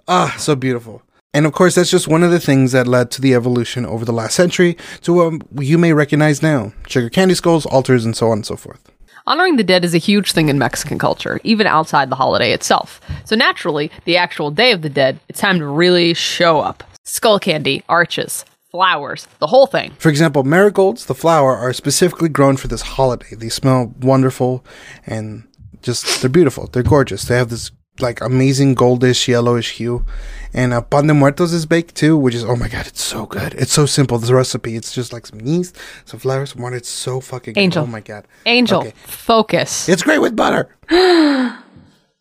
Ah, 0.09 0.35
so 0.39 0.57
beautiful. 0.57 1.03
And 1.35 1.45
of 1.45 1.53
course, 1.53 1.75
that's 1.75 1.91
just 1.91 2.09
one 2.09 2.23
of 2.23 2.31
the 2.31 2.41
things 2.41 2.73
that 2.73 2.87
led 2.87 3.11
to 3.11 3.21
the 3.21 3.35
evolution 3.35 3.85
over 3.85 4.07
the 4.07 4.19
last 4.21 4.35
century 4.35 4.79
to 5.03 5.13
what 5.13 5.63
you 5.63 5.77
may 5.77 5.93
recognize 5.93 6.43
now: 6.43 6.73
sugar 6.89 7.11
candy 7.11 7.35
skulls, 7.35 7.67
altars, 7.67 8.07
and 8.07 8.17
so 8.17 8.29
on 8.29 8.39
and 8.39 8.47
so 8.47 8.57
forth. 8.57 8.91
Honoring 9.27 9.57
the 9.57 9.71
dead 9.73 9.85
is 9.85 9.95
a 9.95 9.99
huge 9.99 10.33
thing 10.33 10.49
in 10.49 10.57
Mexican 10.59 10.99
culture, 10.99 11.39
even 11.45 11.67
outside 11.67 12.09
the 12.09 12.17
holiday 12.17 12.53
itself. 12.53 12.99
So 13.27 13.37
naturally, 13.37 13.91
the 14.07 14.17
actual 14.17 14.51
Day 14.51 14.73
of 14.73 14.81
the 14.81 14.89
Dead, 14.89 15.21
it's 15.29 15.41
time 15.41 15.59
to 15.59 15.67
really 15.67 16.15
show 16.15 16.61
up. 16.61 16.83
Skull 17.09 17.39
candy, 17.39 17.83
arches, 17.89 18.45
flowers, 18.71 19.29
the 19.39 19.47
whole 19.47 19.67
thing. 19.69 19.93
For 19.99 20.09
example, 20.09 20.43
marigolds, 20.43 21.07
the 21.07 21.15
flower, 21.15 21.57
are 21.57 21.73
specifically 21.73 22.29
grown 22.29 22.57
for 22.57 22.67
this 22.69 22.83
holiday. 22.83 23.35
They 23.37 23.49
smell 23.49 23.95
wonderful 24.01 24.65
and 25.07 25.47
just 25.83 26.21
they're 26.21 26.29
beautiful. 26.29 26.67
They're 26.67 26.83
gorgeous. 26.83 27.25
They 27.25 27.37
have 27.37 27.49
this 27.49 27.71
like 28.01 28.21
amazing 28.21 28.75
goldish 28.75 29.29
yellowish 29.29 29.77
hue. 29.79 30.05
And 30.53 30.73
uh, 30.75 30.81
pan 30.83 31.07
de 31.07 31.15
muertos 31.15 31.53
is 31.53 31.65
baked 31.65 31.95
too, 31.95 32.17
which 32.17 32.35
is 32.35 32.45
oh 32.45 32.57
my 32.57 32.67
god, 32.69 32.87
it's 32.89 33.03
so 33.03 33.25
good. 33.25 33.55
It's 33.55 33.73
so 33.73 33.87
simple. 33.87 34.19
This 34.19 34.31
recipe, 34.33 34.75
it's 34.75 34.93
just 34.93 35.13
like 35.13 35.27
some 35.27 35.41
yeast, 35.41 35.77
some 36.07 36.19
flour, 36.19 36.45
some 36.45 36.61
water. 36.61 36.77
It's 36.77 36.89
so 36.89 37.21
fucking 37.21 37.55
good. 37.55 37.61
Angel. 37.61 37.85
Oh 37.85 37.87
my 37.87 38.01
god, 38.01 38.27
Angel, 38.47 38.81
Okay. 38.81 38.93
focus. 39.07 39.89
it's 39.89 40.03
great 40.03 40.19
with 40.19 40.35
butter. 40.35 40.69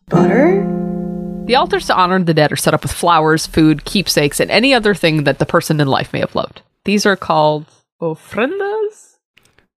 Butter? 0.07 0.63
The 1.45 1.55
altars 1.55 1.85
to 1.87 1.95
honor 1.95 2.23
the 2.23 2.33
dead 2.33 2.51
are 2.51 2.55
set 2.55 2.73
up 2.73 2.81
with 2.81 2.91
flowers, 2.91 3.45
food, 3.45 3.85
keepsakes, 3.85 4.39
and 4.39 4.49
any 4.49 4.73
other 4.73 4.95
thing 4.95 5.25
that 5.25 5.37
the 5.37 5.45
person 5.45 5.79
in 5.79 5.87
life 5.87 6.11
may 6.11 6.19
have 6.19 6.33
loved. 6.33 6.63
These 6.85 7.05
are 7.05 7.15
called 7.15 7.67
ofrendas? 8.01 9.17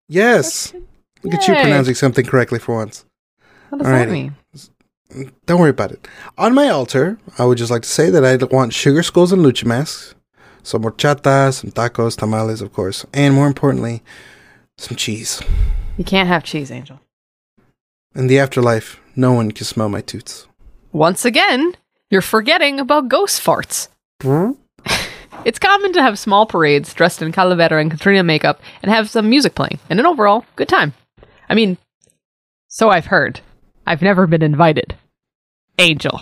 Yes, 0.07 0.73
look 1.21 1.35
at 1.35 1.47
you 1.47 1.53
pronouncing 1.53 1.93
something 1.93 2.25
correctly 2.25 2.57
for 2.57 2.75
once. 2.75 3.05
What 3.69 3.79
does 3.79 3.87
that 3.87 4.09
mean? 4.09 4.35
Don't 5.45 5.59
worry 5.59 5.69
about 5.69 5.91
it. 5.91 6.07
On 6.39 6.55
my 6.55 6.69
altar, 6.69 7.19
I 7.37 7.45
would 7.45 7.59
just 7.59 7.71
like 7.71 7.83
to 7.83 7.89
say 7.89 8.09
that 8.09 8.25
I 8.25 8.35
want 8.45 8.73
sugar 8.73 9.03
skulls 9.03 9.31
and 9.31 9.43
lucha 9.43 9.65
masks, 9.65 10.15
some 10.63 10.81
horchata, 10.81 11.53
some 11.53 11.71
tacos, 11.71 12.17
tamales, 12.17 12.61
of 12.61 12.73
course, 12.73 13.05
and 13.13 13.35
more 13.35 13.45
importantly, 13.45 14.01
some 14.79 14.97
cheese. 14.97 15.39
You 15.97 16.03
can't 16.03 16.27
have 16.27 16.43
cheese, 16.43 16.71
Angel. 16.71 16.99
In 18.15 18.25
the 18.25 18.39
afterlife, 18.39 18.99
no 19.15 19.33
one 19.33 19.51
can 19.51 19.65
smell 19.65 19.89
my 19.89 20.01
toots. 20.01 20.47
Once 20.91 21.23
again, 21.23 21.75
you're 22.09 22.21
forgetting 22.21 22.79
about 22.79 23.09
ghost 23.09 23.43
farts. 23.43 23.89
Hmm? 24.21 24.51
It's 25.45 25.57
common 25.57 25.93
to 25.93 26.01
have 26.01 26.19
small 26.19 26.45
parades 26.45 26.93
dressed 26.93 27.21
in 27.21 27.31
calavera 27.31 27.79
and 27.79 27.89
Catrina 27.89 28.23
makeup 28.23 28.61
and 28.83 28.91
have 28.91 29.09
some 29.09 29.29
music 29.29 29.55
playing 29.55 29.79
and 29.89 29.97
an 29.97 30.05
overall 30.05 30.43
good 30.57 30.67
time. 30.67 30.93
I 31.49 31.55
mean, 31.55 31.77
so 32.67 32.89
I've 32.89 33.05
heard. 33.05 33.39
I've 33.87 34.01
never 34.01 34.27
been 34.27 34.41
invited. 34.43 34.97
Angel. 35.77 36.21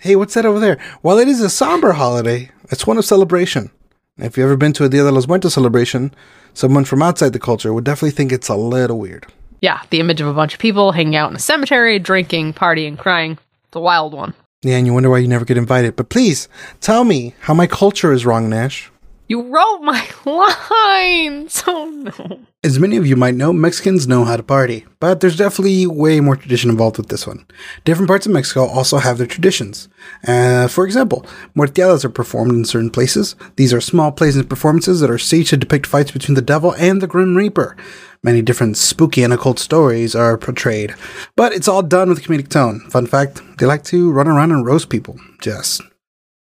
Hey, 0.00 0.16
what's 0.16 0.34
that 0.34 0.44
over 0.44 0.60
there? 0.60 0.78
While 1.00 1.16
it 1.16 1.28
is 1.28 1.40
a 1.40 1.48
somber 1.48 1.92
holiday, 1.92 2.50
it's 2.70 2.86
one 2.86 2.98
of 2.98 3.06
celebration. 3.06 3.70
If 4.18 4.36
you've 4.36 4.44
ever 4.44 4.56
been 4.58 4.74
to 4.74 4.84
a 4.84 4.88
Dia 4.90 5.02
de 5.02 5.12
los 5.12 5.26
Muertos 5.26 5.54
celebration, 5.54 6.12
someone 6.52 6.84
from 6.84 7.02
outside 7.02 7.32
the 7.32 7.38
culture 7.38 7.72
would 7.72 7.84
definitely 7.84 8.10
think 8.10 8.32
it's 8.32 8.48
a 8.48 8.56
little 8.56 8.98
weird. 8.98 9.26
Yeah, 9.62 9.80
the 9.88 10.00
image 10.00 10.20
of 10.20 10.26
a 10.26 10.34
bunch 10.34 10.52
of 10.52 10.60
people 10.60 10.92
hanging 10.92 11.16
out 11.16 11.30
in 11.30 11.36
a 11.36 11.40
cemetery, 11.40 11.98
drinking, 11.98 12.52
partying, 12.52 12.98
crying. 12.98 13.38
It's 13.68 13.76
a 13.76 13.80
wild 13.80 14.14
one. 14.14 14.32
Yeah, 14.62 14.76
and 14.78 14.86
you 14.86 14.94
wonder 14.94 15.10
why 15.10 15.18
you 15.18 15.28
never 15.28 15.44
get 15.44 15.58
invited. 15.58 15.94
But 15.94 16.08
please, 16.08 16.48
tell 16.80 17.04
me 17.04 17.34
how 17.40 17.52
my 17.54 17.66
culture 17.66 18.12
is 18.12 18.24
wrong, 18.24 18.48
Nash. 18.48 18.90
You 19.28 19.42
wrote 19.42 19.80
my 19.82 20.08
lines! 20.24 21.62
Oh 21.66 21.84
no. 21.84 22.40
As 22.64 22.78
many 22.80 22.96
of 22.96 23.06
you 23.06 23.14
might 23.14 23.34
know, 23.34 23.52
Mexicans 23.52 24.08
know 24.08 24.24
how 24.24 24.36
to 24.36 24.42
party, 24.42 24.86
but 25.00 25.20
there's 25.20 25.36
definitely 25.36 25.86
way 25.86 26.18
more 26.20 26.34
tradition 26.34 26.70
involved 26.70 26.96
with 26.96 27.08
this 27.08 27.26
one. 27.26 27.46
Different 27.84 28.08
parts 28.08 28.24
of 28.26 28.32
Mexico 28.32 28.66
also 28.66 28.96
have 28.98 29.18
their 29.18 29.26
traditions. 29.26 29.88
Uh, 30.26 30.66
for 30.66 30.84
example, 30.86 31.24
muerteadas 31.54 32.04
are 32.04 32.08
performed 32.10 32.52
in 32.52 32.64
certain 32.64 32.90
places. 32.90 33.36
These 33.56 33.72
are 33.74 33.80
small 33.82 34.10
plays 34.10 34.34
and 34.34 34.48
performances 34.48 35.00
that 35.00 35.10
are 35.10 35.18
staged 35.18 35.50
to 35.50 35.56
depict 35.58 35.86
fights 35.86 36.10
between 36.10 36.34
the 36.34 36.42
devil 36.42 36.72
and 36.78 37.00
the 37.02 37.06
Grim 37.06 37.36
Reaper. 37.36 37.76
Many 38.22 38.42
different 38.42 38.76
spooky 38.76 39.22
and 39.22 39.32
occult 39.32 39.58
stories 39.58 40.14
are 40.14 40.36
portrayed, 40.36 40.94
but 41.36 41.52
it's 41.52 41.68
all 41.68 41.82
done 41.82 42.08
with 42.08 42.22
comedic 42.22 42.48
tone. 42.48 42.80
Fun 42.90 43.06
fact, 43.06 43.40
they 43.58 43.66
like 43.66 43.84
to 43.84 44.10
run 44.10 44.28
around 44.28 44.52
and 44.52 44.66
roast 44.66 44.88
people. 44.88 45.18
Just 45.40 45.82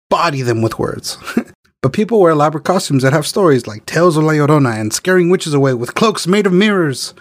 body 0.08 0.42
them 0.42 0.62
with 0.62 0.78
words. 0.78 1.18
But 1.84 1.92
people 1.92 2.18
wear 2.18 2.32
elaborate 2.32 2.64
costumes 2.64 3.02
that 3.02 3.12
have 3.12 3.26
stories 3.26 3.66
like 3.66 3.84
Tales 3.84 4.16
of 4.16 4.24
La 4.24 4.32
Llorona 4.32 4.80
and 4.80 4.90
scaring 4.90 5.28
witches 5.28 5.52
away 5.52 5.74
with 5.74 5.94
cloaks 5.94 6.26
made 6.26 6.46
of 6.46 6.52
mirrors. 6.54 7.12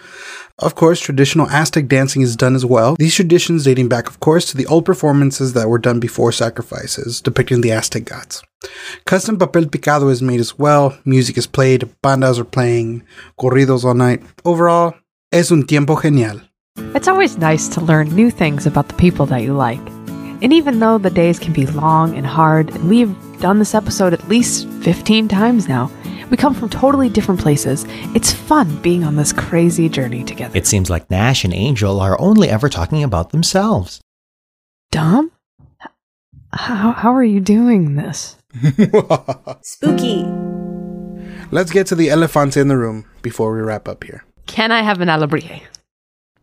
Of 0.58 0.74
course, 0.74 1.00
traditional 1.00 1.50
Aztec 1.50 1.86
dancing 1.86 2.22
is 2.22 2.34
done 2.34 2.54
as 2.54 2.64
well. 2.64 2.96
These 2.98 3.14
traditions 3.14 3.64
dating 3.64 3.90
back, 3.90 4.08
of 4.08 4.20
course, 4.20 4.46
to 4.46 4.56
the 4.56 4.64
old 4.64 4.86
performances 4.86 5.52
that 5.52 5.68
were 5.68 5.76
done 5.76 6.00
before 6.00 6.32
sacrifices, 6.32 7.20
depicting 7.20 7.60
the 7.60 7.72
Aztec 7.72 8.06
gods. 8.06 8.42
Custom 9.04 9.38
papel 9.38 9.66
picado 9.66 10.10
is 10.10 10.22
made 10.22 10.40
as 10.40 10.58
well. 10.58 10.96
Music 11.04 11.36
is 11.36 11.46
played, 11.46 11.88
bandas 12.02 12.38
are 12.38 12.44
playing, 12.44 13.02
corridos 13.38 13.84
all 13.84 13.94
night. 13.94 14.22
Overall, 14.44 14.94
es 15.32 15.50
un 15.50 15.64
tiempo 15.64 15.96
genial. 15.96 16.40
It's 16.94 17.08
always 17.08 17.38
nice 17.38 17.68
to 17.68 17.80
learn 17.80 18.08
new 18.14 18.30
things 18.30 18.66
about 18.66 18.88
the 18.88 18.94
people 18.94 19.26
that 19.26 19.42
you 19.42 19.52
like. 19.52 19.80
And 20.42 20.52
even 20.52 20.80
though 20.80 20.98
the 20.98 21.10
days 21.10 21.38
can 21.38 21.52
be 21.52 21.66
long 21.66 22.16
and 22.16 22.26
hard, 22.26 22.70
and 22.70 22.88
we've 22.88 23.14
done 23.40 23.58
this 23.58 23.74
episode 23.74 24.12
at 24.12 24.28
least 24.28 24.68
15 24.82 25.28
times 25.28 25.68
now, 25.68 25.90
we 26.30 26.36
come 26.36 26.54
from 26.54 26.68
totally 26.68 27.08
different 27.08 27.40
places. 27.40 27.84
It's 28.14 28.32
fun 28.32 28.80
being 28.82 29.04
on 29.04 29.16
this 29.16 29.32
crazy 29.32 29.88
journey 29.88 30.24
together. 30.24 30.56
It 30.56 30.66
seems 30.66 30.90
like 30.90 31.10
Nash 31.10 31.44
and 31.44 31.54
Angel 31.54 32.00
are 32.00 32.20
only 32.20 32.48
ever 32.48 32.68
talking 32.68 33.04
about 33.04 33.30
themselves. 33.30 34.00
Dom? 34.90 35.30
How, 36.52 36.92
how 36.92 37.14
are 37.14 37.24
you 37.24 37.40
doing 37.40 37.96
this? 37.96 38.36
Spooky. 39.62 40.24
Let's 41.50 41.70
get 41.70 41.86
to 41.88 41.94
the 41.94 42.10
elephant 42.10 42.56
in 42.56 42.68
the 42.68 42.76
room 42.76 43.04
before 43.22 43.52
we 43.54 43.60
wrap 43.60 43.88
up 43.88 44.04
here. 44.04 44.24
Can 44.46 44.70
I 44.72 44.82
have 44.82 45.00
an 45.00 45.08
alebrije? 45.08 45.60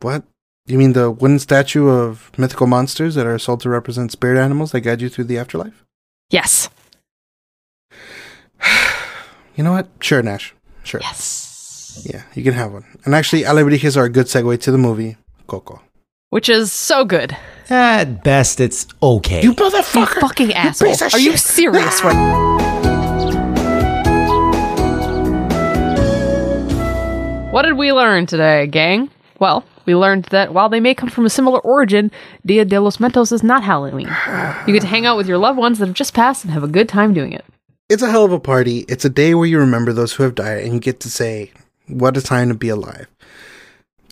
What? 0.02 0.24
You 0.66 0.78
mean 0.78 0.94
the 0.94 1.10
wooden 1.12 1.40
statue 1.40 1.90
of 1.90 2.32
mythical 2.38 2.68
monsters 2.68 3.16
that 3.16 3.26
are 3.26 3.40
sold 3.40 3.62
to 3.62 3.70
represent 3.70 4.12
spirit 4.12 4.40
animals 4.40 4.72
that 4.72 4.82
guide 4.82 5.02
you 5.02 5.10
through 5.10 5.26
the 5.26 5.38
afterlife? 5.38 5.84
Yes. 6.30 6.70
You 9.54 9.66
know 9.66 9.74
what? 9.74 9.90
Sure, 10.00 10.24
Nash. 10.24 10.56
Sure. 10.84 11.02
Yes. 11.04 12.08
Yeah, 12.10 12.24
you 12.36 12.44
can 12.44 12.54
have 12.54 12.72
one. 12.72 12.86
And 13.04 13.14
actually, 13.14 13.44
alebrijes 13.44 13.98
are 13.98 14.06
a 14.06 14.10
good 14.10 14.28
segue 14.28 14.62
to 14.62 14.72
the 14.72 14.78
movie 14.78 15.18
Coco. 15.46 15.82
Which 16.32 16.48
is 16.48 16.72
so 16.72 17.04
good. 17.04 17.36
At 17.70 18.24
best, 18.24 18.62
it's 18.62 18.88
okay. 19.04 19.44
You 19.44 19.50
You 19.50 19.54
motherfucker! 19.54 20.22
fucking 20.22 20.54
asshole. 20.54 20.88
piece 20.88 21.02
of 21.02 21.14
Are 21.14 21.20
you 21.20 21.36
serious 21.36 22.02
right 22.06 23.62
What 27.52 27.64
did 27.64 27.74
we 27.74 27.92
learn 27.92 28.28
today, 28.28 28.66
gang? 28.68 29.10
Well, 29.40 29.66
we 29.86 29.94
learned 29.94 30.24
that 30.32 30.54
while 30.54 30.70
they 30.70 30.80
may 30.80 30.96
come 30.96 31.10
from 31.10 31.26
a 31.26 31.30
similar 31.30 31.60
origin, 31.60 32.10
Dia 32.46 32.64
de 32.64 32.80
los 32.80 32.98
Muertos 33.02 33.34
is 33.34 33.44
not 33.44 33.62
Halloween. 33.62 34.08
You 34.66 34.72
get 34.74 34.84
to 34.84 34.88
hang 34.88 35.06
out 35.06 35.18
with 35.18 35.28
your 35.28 35.38
loved 35.38 35.58
ones 35.60 35.80
that 35.80 35.88
have 35.88 35.96
just 35.96 36.14
passed 36.14 36.46
and 36.46 36.54
have 36.54 36.64
a 36.64 36.68
good 36.70 36.88
time 36.88 37.14
doing 37.14 37.34
it. 37.34 37.44
It's 37.90 38.02
a 38.02 38.10
hell 38.10 38.24
of 38.24 38.32
a 38.32 38.40
party. 38.40 38.86
It's 38.88 39.04
a 39.04 39.10
day 39.10 39.36
where 39.36 39.48
you 39.48 39.60
remember 39.60 39.92
those 39.92 40.14
who 40.14 40.24
have 40.24 40.36
died 40.36 40.64
and 40.64 40.74
you 40.76 40.80
get 40.80 41.02
to 41.02 41.10
say, 41.10 41.52
what 41.88 42.16
a 42.16 42.22
time 42.22 42.48
to 42.48 42.56
be 42.56 42.70
alive. 42.70 43.08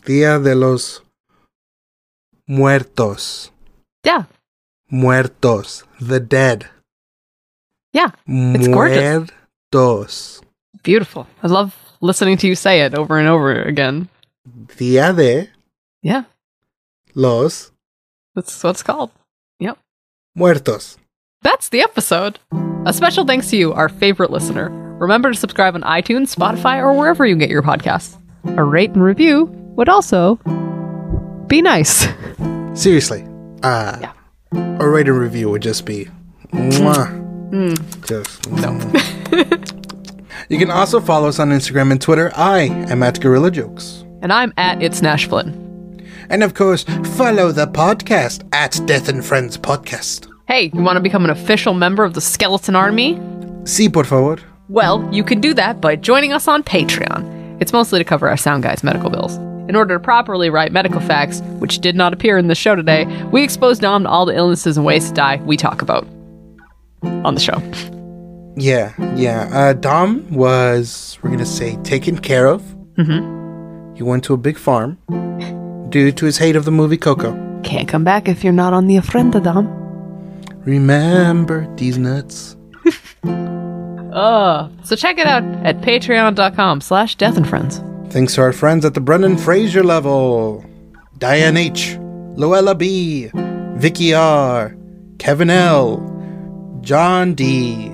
Dia 0.04 0.38
de 0.38 0.54
los 0.54 1.00
Muertos. 2.50 3.52
Yeah, 4.04 4.24
Muertos. 4.90 5.84
The 6.02 6.20
dead. 6.20 6.66
yeah, 7.94 8.10
It's 8.28 8.68
gorgeous. 8.68 9.30
Muertos. 9.72 10.42
beautiful. 10.84 11.28
I 11.44 11.48
love 11.48 11.76
listening 12.02 12.38
to 12.38 12.48
you 12.48 12.56
say 12.56 12.82
it 12.82 12.96
over 12.98 13.20
and 13.20 13.28
over 13.28 13.54
again. 13.54 14.10
Dia 14.78 15.14
de 15.14 15.50
Yeah, 16.02 16.24
los 17.14 17.72
that's 18.34 18.64
what 18.64 18.72
it's 18.72 18.84
called. 18.84 19.12
Yep. 19.60 19.78
Muertos. 20.36 20.98
That's 21.44 21.70
the 21.70 21.82
episode. 21.82 22.40
A 22.86 22.94
special 22.94 23.26
thanks 23.26 23.50
to 23.52 23.58
you, 23.58 23.74
our 23.74 23.90
favorite 23.90 24.32
listener. 24.32 24.70
Remember 24.98 25.32
to 25.32 25.38
subscribe 25.38 25.76
on 25.76 25.82
iTunes, 25.84 26.34
Spotify, 26.34 26.82
or 26.82 26.94
wherever 26.98 27.26
you 27.28 27.36
get 27.36 27.50
your 27.50 27.62
podcasts. 27.62 28.18
A 28.58 28.64
rate 28.64 28.92
and 28.92 29.04
review 29.04 29.46
would 29.78 29.88
also 29.90 30.40
be 31.50 31.62
nice. 31.62 32.08
Seriously. 32.74 33.26
Uh, 33.64 33.98
Yeah. 34.02 34.12
A 34.80 34.88
rating 34.90 35.14
review 35.14 35.50
would 35.52 35.62
just 35.62 35.86
be. 35.86 36.08
Mwah. 36.54 37.08
Just. 38.08 38.50
No. 38.52 38.80
You 40.50 40.58
can 40.58 40.72
also 40.72 41.00
follow 41.00 41.28
us 41.28 41.40
on 41.40 41.50
Instagram 41.52 41.92
and 41.92 42.02
Twitter. 42.02 42.32
I 42.36 42.62
am 42.90 43.04
at 43.04 43.20
Gorilla 43.22 43.52
Jokes. 43.52 44.04
and 44.22 44.34
I'm 44.34 44.52
at 44.58 44.82
It's 44.82 45.02
Nash 45.02 45.28
Flynn. 45.28 45.54
And 46.30 46.44
of 46.44 46.54
course, 46.54 46.84
follow 47.18 47.52
the 47.52 47.68
podcast 47.68 48.44
at 48.54 48.80
Death 48.88 49.10
and 49.10 49.24
Friends 49.24 49.58
Podcast. 49.58 50.28
Hey, 50.48 50.72
you 50.74 50.82
want 50.82 50.98
to 50.98 51.02
become 51.02 51.24
an 51.26 51.30
official 51.32 51.74
member 51.74 52.04
of 52.04 52.14
the 52.14 52.22
Skeleton 52.22 52.76
Army? 52.76 53.16
Sí, 53.66 53.92
por 53.92 54.04
favor. 54.06 54.40
Well, 54.68 55.08
you 55.12 55.24
can 55.24 55.40
do 55.42 55.54
that 55.54 55.80
by 55.82 55.96
joining 55.96 56.34
us 56.34 56.48
on 56.48 56.64
Patreon. 56.64 57.62
It's 57.62 57.74
mostly 57.74 58.00
to 58.00 58.06
cover 58.06 58.28
our 58.28 58.38
sound 58.38 58.64
guy's 58.64 58.84
medical 58.84 59.10
bills. 59.10 59.38
In 59.70 59.76
order 59.76 59.94
to 59.94 60.00
properly 60.00 60.50
write 60.50 60.72
medical 60.72 61.00
facts, 61.00 61.42
which 61.60 61.78
did 61.78 61.96
not 61.96 62.12
appear 62.12 62.40
in 62.40 62.48
the 62.48 62.56
show 62.56 62.76
today, 62.76 63.06
we 63.32 63.44
expose 63.44 63.78
Dom 63.78 64.02
to 64.02 64.10
all 64.10 64.26
the 64.26 64.36
illnesses 64.36 64.78
and 64.78 64.86
ways 64.86 65.10
to 65.10 65.14
die 65.14 65.40
we 65.46 65.58
talk 65.58 65.84
about 65.84 66.08
on 67.04 67.36
the 67.36 67.40
show. 67.40 67.62
Yeah, 68.56 68.96
yeah. 69.16 69.48
Uh, 69.54 69.74
Dom 69.74 70.28
was, 70.34 71.20
we're 71.22 71.30
going 71.30 71.38
to 71.38 71.46
say, 71.46 71.76
taken 71.84 72.18
care 72.18 72.48
of. 72.48 72.64
Mm-hmm. 72.96 73.96
He 73.96 74.02
went 74.02 74.24
to 74.24 74.34
a 74.34 74.38
big 74.38 74.58
farm 74.58 74.98
due 75.90 76.12
to 76.14 76.26
his 76.26 76.40
hate 76.40 76.56
of 76.56 76.66
the 76.66 76.72
movie 76.72 76.98
Coco. 76.98 77.62
Can't 77.62 77.88
come 77.88 78.04
back 78.04 78.28
if 78.28 78.44
you're 78.44 78.52
not 78.52 78.74
on 78.74 78.88
the 78.88 78.96
Ofrenda, 78.96 79.44
Dom. 79.44 79.68
Remember 80.66 81.72
these 81.76 82.00
nuts. 82.00 82.58
Uh, 83.24 84.68
so 84.84 84.96
check 84.96 85.20
it 85.20 85.28
out 85.28 85.44
at 85.64 85.82
patreon.com 85.82 86.82
slash 86.82 87.14
death 87.18 87.38
and 87.38 87.48
friends. 87.48 87.84
Thanks 88.10 88.34
to 88.36 88.42
our 88.42 88.54
friends 88.54 88.86
at 88.86 88.96
the 88.96 89.02
Brendan 89.02 89.38
Fraser 89.38 89.84
level 89.84 90.66
Diane 91.20 91.58
H., 91.58 91.96
Luella 92.36 92.74
B., 92.74 93.30
Vicky 93.76 94.16
R., 94.16 94.76
Kevin 95.20 95.52
L., 95.52 96.00
John 96.82 97.36
D., 97.36 97.92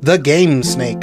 The 0.00 0.18
Game 0.18 0.62
Snake, 0.62 1.02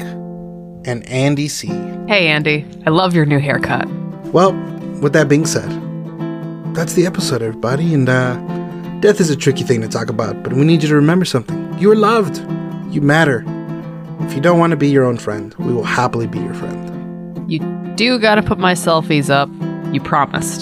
and 0.86 1.04
Andy 1.08 1.48
C. 1.48 1.68
Hey, 2.08 2.28
Andy, 2.28 2.68
I 2.86 2.92
love 2.92 3.16
your 3.16 3.26
new 3.26 3.40
haircut. 3.40 3.88
Well, 4.28 4.54
with 5.02 5.14
that 5.14 5.28
being 5.28 5.48
said, 5.48 5.70
that's 6.76 6.94
the 6.94 7.08
episode, 7.08 7.42
everybody. 7.42 7.96
And 7.96 8.08
uh, 8.08 8.36
death 9.00 9.20
is 9.20 9.32
a 9.32 9.36
tricky 9.36 9.64
thing 9.64 9.82
to 9.82 9.88
talk 9.88 10.10
about, 10.10 10.44
but 10.44 10.54
we 10.54 10.66
need 10.66 10.84
you 10.84 10.90
to 10.90 10.96
remember 10.96 11.26
something. 11.26 11.78
You 11.80 11.92
are 11.92 11.96
loved. 11.96 12.38
You 12.94 13.02
matter. 13.02 13.44
If 14.20 14.36
you 14.36 14.42
don't 14.42 14.60
want 14.60 14.70
to 14.72 14.78
be 14.78 14.90
your 14.90 15.06
own 15.06 15.18
friend, 15.18 15.56
we 15.56 15.74
will 15.74 15.84
happily 15.84 16.28
be 16.28 16.40
your 16.40 16.54
friend. 16.54 16.89
You 18.00 18.14
do 18.14 18.20
gotta 18.20 18.42
put 18.42 18.58
my 18.58 18.76
selfies 18.76 19.30
up. 19.30 19.50
You 19.94 20.00
promised. 20.00 20.62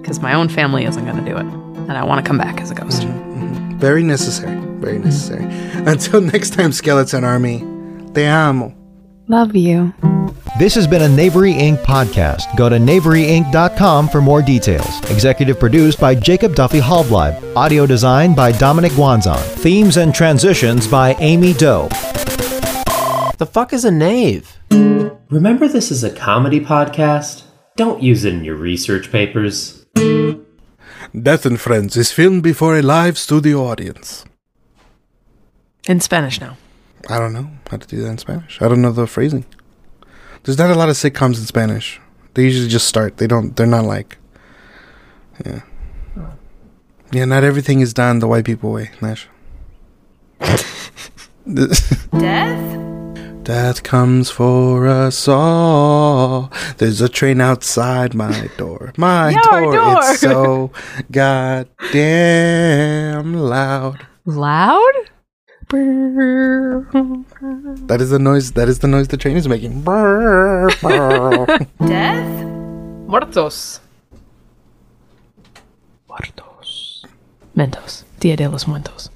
Because 0.00 0.20
my 0.20 0.34
own 0.34 0.48
family 0.48 0.84
isn't 0.84 1.04
gonna 1.04 1.24
do 1.24 1.36
it. 1.36 1.44
And 1.44 1.92
I 1.92 2.04
wanna 2.04 2.22
come 2.22 2.38
back 2.38 2.60
as 2.60 2.70
a 2.70 2.76
ghost. 2.76 3.02
Mm-hmm, 3.02 3.42
mm-hmm. 3.42 3.78
Very 3.78 4.04
necessary. 4.04 4.56
Very 4.76 5.00
necessary. 5.00 5.42
Until 5.90 6.20
next 6.20 6.50
time, 6.50 6.70
Skeleton 6.70 7.24
Army. 7.24 7.64
Te 8.14 8.24
amo. 8.24 8.72
Love 9.26 9.56
you. 9.56 9.92
This 10.60 10.76
has 10.76 10.86
been 10.86 11.02
a 11.02 11.08
Knavery 11.08 11.54
Inc. 11.54 11.78
podcast. 11.78 12.56
Go 12.56 12.68
to 12.68 12.76
knaveryinc.com 12.76 14.08
for 14.08 14.20
more 14.20 14.40
details. 14.40 15.00
Executive 15.10 15.58
produced 15.58 15.98
by 15.98 16.14
Jacob 16.14 16.54
Duffy 16.54 16.78
Hallbleib. 16.78 17.56
Audio 17.56 17.84
design 17.84 18.36
by 18.36 18.52
Dominic 18.52 18.92
Wanzon. 18.92 19.40
Themes 19.40 19.96
and 19.96 20.14
transitions 20.14 20.86
by 20.86 21.14
Amy 21.14 21.52
Doe. 21.52 21.88
The 23.38 23.48
fuck 23.50 23.72
is 23.72 23.84
a 23.84 23.90
knave? 23.90 24.54
Remember, 25.30 25.68
this 25.68 25.90
is 25.90 26.02
a 26.02 26.10
comedy 26.10 26.58
podcast? 26.58 27.42
Don't 27.76 28.02
use 28.02 28.24
it 28.24 28.32
in 28.32 28.44
your 28.44 28.56
research 28.56 29.12
papers. 29.12 29.84
Death 29.94 31.44
and 31.44 31.60
Friends 31.60 31.98
is 31.98 32.10
filmed 32.10 32.42
before 32.42 32.78
a 32.78 32.82
live 32.82 33.18
studio 33.18 33.66
audience. 33.66 34.24
In 35.86 36.00
Spanish 36.00 36.40
now. 36.40 36.56
I 37.10 37.18
don't 37.18 37.34
know 37.34 37.50
how 37.70 37.76
to 37.76 37.86
do 37.86 38.00
that 38.02 38.08
in 38.08 38.16
Spanish. 38.18 38.62
I 38.62 38.68
don't 38.68 38.80
know 38.80 38.90
the 38.90 39.06
phrasing. 39.06 39.44
There's 40.44 40.56
not 40.56 40.70
a 40.70 40.74
lot 40.74 40.88
of 40.88 40.96
sitcoms 40.96 41.38
in 41.38 41.44
Spanish. 41.44 42.00
They 42.32 42.44
usually 42.44 42.68
just 42.68 42.88
start. 42.88 43.18
They 43.18 43.26
don't. 43.26 43.54
They're 43.54 43.66
not 43.66 43.84
like. 43.84 44.16
Yeah. 45.44 45.60
Yeah. 47.12 47.24
Not 47.26 47.44
everything 47.44 47.80
is 47.80 47.92
done 47.92 48.20
the 48.20 48.28
white 48.28 48.46
people 48.46 48.72
way, 48.72 48.92
Nash. 49.02 49.28
Death? 52.18 52.78
Death 53.44 53.82
comes 53.82 54.30
for 54.30 54.86
us 54.86 55.26
all. 55.26 56.52
There's 56.76 57.00
a 57.00 57.08
train 57.08 57.40
outside 57.40 58.14
my 58.14 58.50
door. 58.58 58.92
My 58.98 59.32
door, 59.50 59.72
door. 59.72 59.98
It's 60.02 60.20
so 60.20 60.70
goddamn 61.10 61.72
loud. 63.34 64.06
Loud? 64.26 64.92
That 65.70 67.98
is 68.00 68.10
the 68.10 68.18
noise. 68.18 68.52
That 68.52 68.68
is 68.68 68.80
the 68.80 68.88
noise 68.88 69.08
the 69.08 69.16
train 69.16 69.36
is 69.38 69.48
making. 69.48 69.80
Brr, 69.82 70.68
brr. 70.82 71.46
Death? 71.86 72.44
Muertos. 73.08 73.80
Muertos. 76.08 77.04
Mentos. 77.54 78.04
Dia 78.20 78.36
de 78.36 78.48
los 78.48 78.66
Muertos. 78.68 79.10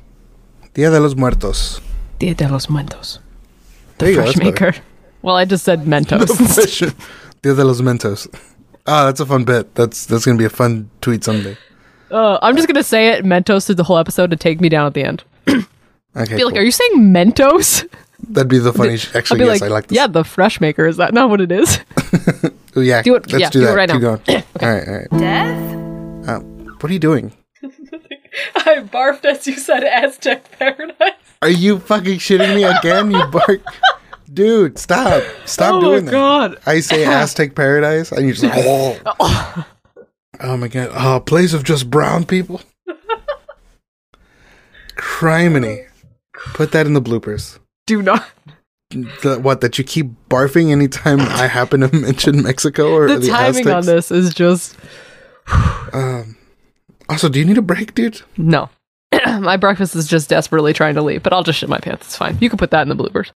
Dia 0.75 0.91
de 0.91 1.01
los 1.01 1.17
Muertos. 1.17 1.83
Dia 2.19 2.35
de 2.35 2.49
los 2.49 2.71
Muertos. 2.71 3.21
There 4.03 4.11
you 4.11 4.17
go. 4.17 4.23
Fresh 4.23 4.35
better. 4.37 4.51
maker. 4.51 4.75
Well, 5.23 5.37
I 5.37 5.45
just 5.45 5.65
said 5.65 5.81
Mentos. 5.87 6.29
Fresh- 6.55 6.93
Dia 7.43 7.55
de 7.55 7.65
los 7.65 7.81
Mentos. 7.81 8.27
Ah, 8.87 9.05
that's 9.07 9.21
a 9.21 9.27
fun 9.27 9.45
bit. 9.45 9.75
That's 9.75 10.07
that's 10.07 10.25
gonna 10.25 10.39
be 10.39 10.45
a 10.45 10.51
fun 10.51 10.91
tweet 11.01 11.25
someday. 11.25 11.57
uh, 12.11 12.39
I'm 12.43 12.57
just 12.57 12.67
gonna 12.69 12.83
say 12.83 13.09
it 13.09 13.25
Mentos 13.25 13.67
through 13.67 13.77
the 13.77 13.85
whole 13.85 13.99
episode 13.99 14.31
to 14.31 14.37
take 14.37 14.61
me 14.61 14.69
down 14.69 14.87
at 14.87 14.95
the 14.95 15.05
end. 15.05 15.25
Okay, 16.15 16.37
Be 16.37 16.45
like, 16.45 16.57
are 16.57 16.63
you 16.63 16.71
saying 16.71 16.93
Mentos? 16.99 17.89
that'd 18.29 18.47
be 18.51 18.59
the 18.59 18.71
funny. 18.75 18.99
sh- 18.99 19.15
Actually, 19.15 19.39
be 19.41 19.47
yes, 19.47 19.63
like, 19.63 19.71
I 19.71 19.73
like 19.73 19.87
this. 19.87 19.97
yeah, 19.97 20.07
the 20.07 20.23
fresh 20.25 20.61
maker. 20.61 20.87
Is 20.87 20.99
that 20.99 21.15
not 21.15 21.31
what 21.31 21.41
it 21.41 21.51
is? 21.51 21.79
Oh, 22.77 22.81
yeah. 22.81 23.01
Do 23.03 23.15
it- 23.17 23.31
Let's 23.33 23.41
yeah, 23.41 23.51
do 23.51 23.61
do 23.61 23.65
it 23.65 23.69
that. 23.69 23.77
right 23.77 23.89
Keep 23.91 24.01
now. 24.03 24.17
going. 24.17 24.43
All 24.61 24.69
right, 24.71 24.89
all 24.89 24.95
right. 24.95 25.11
Death? 25.19 26.29
Uh, 26.29 26.41
what 26.41 26.91
are 26.91 26.93
you 26.93 26.99
doing? 26.99 27.33
I 28.57 28.83
barfed 28.93 29.25
as 29.27 29.47
you 29.47 29.55
said 29.59 29.85
Aztec 29.85 30.51
Paradise. 30.59 31.13
Are 31.43 31.51
you 31.51 31.79
fucking 31.81 32.19
shitting 32.19 32.55
me 32.55 32.65
again? 32.65 33.11
You 33.11 33.25
bark, 33.27 33.61
dude. 34.33 34.79
Stop! 34.79 35.23
Stop 35.45 35.75
oh 35.75 35.81
doing 35.81 36.05
my 36.07 36.11
that. 36.11 36.17
god. 36.17 36.59
I 36.67 36.81
say 36.81 37.05
Aztec 37.21 37.55
Paradise, 37.55 38.13
and 38.13 38.25
you're 38.27 38.35
just 38.35 38.45
like, 38.45 38.65
oh. 38.67 39.67
oh 40.41 40.57
my 40.57 40.69
god, 40.69 40.91
oh, 40.93 41.21
place 41.21 41.53
of 41.53 41.65
just 41.65 41.91
brown 41.91 42.25
people. 42.25 42.61
Criminy. 44.97 45.87
Put 46.55 46.73
that 46.73 46.87
in 46.87 46.93
the 46.95 47.03
bloopers. 47.03 47.59
Do 47.87 48.03
not. 48.03 48.27
The, 48.91 49.39
what 49.41 49.63
that 49.63 49.79
you 49.79 49.85
keep 49.85 50.09
barfing 50.29 50.71
anytime 50.71 51.21
I 51.21 51.47
happen 51.47 51.81
to 51.81 51.95
mention 51.97 52.43
Mexico 52.43 52.93
or 52.93 53.09
The, 53.09 53.21
the, 53.21 53.29
timing 53.29 53.67
on 53.69 53.79
Aztecs? 53.79 54.09
this 54.09 54.11
is 54.11 54.35
just 54.35 54.77
Um, 55.95 56.37
also, 57.09 57.31
do 57.31 57.39
you 57.39 57.45
need 57.47 57.57
a 57.59 57.63
break, 57.63 57.95
dude? 57.95 58.21
no. 58.37 58.69
My 59.41 59.57
breakfast 59.59 59.95
is 59.95 60.07
just 60.09 60.29
desperately 60.31 60.73
trying 60.73 60.95
to 60.95 61.03
leave, 61.03 61.23
but 61.23 61.33
I'll 61.35 61.43
just 61.43 61.59
shit 61.59 61.69
my 61.69 61.79
pants. 61.79 62.07
It's 62.07 62.17
fine. 62.17 62.39
You 62.41 62.49
can 62.49 62.57
put 62.57 62.71
that 62.71 62.81
in 62.83 62.89
the 62.89 62.97
bloopers. 62.97 63.31